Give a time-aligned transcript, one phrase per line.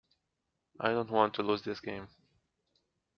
[0.79, 2.07] I don't want to lose this game.